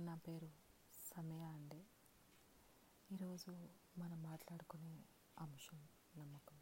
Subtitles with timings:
[0.00, 0.50] నా పేరు
[1.14, 1.84] సమయ అండి.
[3.12, 5.04] ఈరోజు మనం మాట్లాడుకునే
[5.38, 6.58] అంశం నమ్మకం.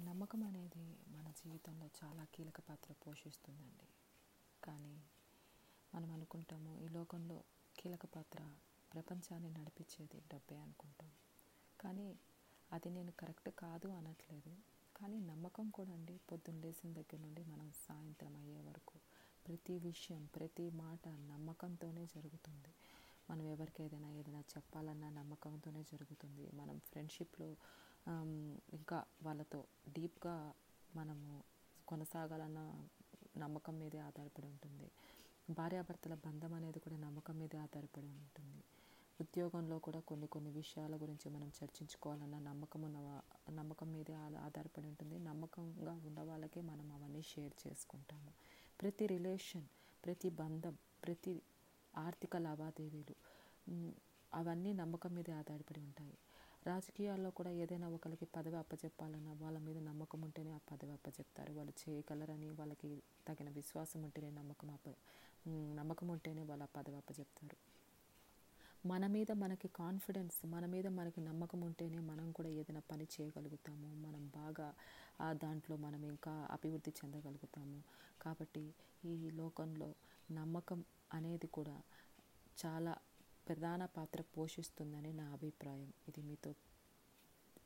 [0.00, 3.88] నమ్మకం అనేది మన జీవితంలో చాలా కీలక పాత్ర పోషిస్తుందండి.
[4.64, 5.02] కానీ
[5.94, 7.44] మనం అనుకుంటాము ఈ లోకంలో
[7.78, 8.54] కీలక పాత్ర
[8.94, 11.12] ప్రపంచాన్ని నడిపించేది డబ్బే అనుకుంటాం.
[11.80, 12.18] కానీ
[12.72, 14.56] అది నేను కరెక్ట్ కాదు అనట్లేదు.
[14.96, 19.00] కానీ నమ్మకం కూడా అండి పొద్దున్న లేచిన దగ్గర నుండి మనం సాయంత్రం అయ్యే వరకు
[19.52, 22.70] ప్రతి విషయం ప్రతి మాట నమ్మకంతోనే జరుగుతుంది.
[23.30, 26.50] మనం ఎవరికి ఏదైనా ఏదైనా చెప్పాలన్నా నమ్మకంతోనే జరుగుతుంది.
[26.54, 27.48] మనం ఫ్రెండ్షిప్లో
[28.72, 30.36] ఇంకా వాళ్ళతో డీప్గా
[30.96, 31.42] మనము
[31.88, 32.60] కొనసాగాలన్న
[33.38, 34.88] నమ్మకం మీదే ఆధారపడి ఉంటుంది.
[35.50, 38.62] భార్యాభర్తల బంధం అనేది కూడా నమ్మకం మీదే ఆధారపడి ఉంటుంది.
[39.20, 42.98] ఉద్యోగంలో కూడా కొన్ని కొన్ని విషయాల గురించి మనం చర్చించుకోవాలన్న నమ్మకం ఉన్న
[43.50, 44.14] నమ్మకం మీదే
[44.46, 45.18] ఆధారపడి ఉంటుంది.
[45.18, 48.32] నమ్మకంగా ఉన్న వాళ్ళకే మనం అవన్నీ షేర్ చేసుకుంటాము.
[48.82, 49.66] ప్రతి రిలేషన్
[50.04, 51.34] ప్రతి బంధం ప్రతి
[51.94, 53.14] ఆర్థిక లావాదేవీలు
[54.32, 56.14] అవన్నీ నమ్మకం మీద ఆధారపడి ఉంటాయి.
[56.66, 62.48] రాజకీయాల్లో కూడా ఏదైనా ఒకరికి పదవి అప్పచెప్పాలన్నా వాళ్ళ మీద నమ్మకం ఉంటేనే ఆ పదవి అప్పచెప్తారు వాళ్ళు చేయగలరని
[62.60, 62.90] వాళ్ళకి
[63.28, 64.88] తగిన విశ్వాసం ఉంటేనే నమ్మకం అప్ప
[65.74, 67.56] నమ్మకం ఉంటేనే వాళ్ళు ఆ పదవి అప్పచెప్తారు
[68.86, 73.88] మన మీద మనకి కాన్ఫిడెన్స్ మన మీద మనకి నమ్మకం ఉంటేనే మనం కూడా ఏదైనా పని చేయగలుగుతాము.
[73.94, 74.74] మనం బాగా
[75.30, 77.82] దాంట్లో మనం ఇంకా అభివృద్ధి చెందగలుగుతాము.
[78.22, 78.74] కాబట్టి
[79.04, 79.94] ఈ లోకంలో
[80.30, 81.82] నమ్మకం అనేది కూడా
[82.66, 82.96] చాలా
[83.48, 85.92] ప్రధాన పాత్ర పోషిస్తుందని నా అభిప్రాయం.
[86.08, 86.54] ఇది మీతో